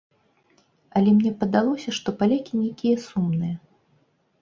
Але 0.99 1.09
мне 1.17 1.31
падалося, 1.43 1.89
што 2.01 2.09
палякі 2.25 2.53
нейкія 2.65 2.95
сумныя. 3.09 3.55